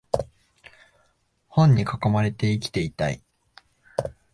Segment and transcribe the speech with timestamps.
[1.47, 3.21] 本に囲まれて生きていたい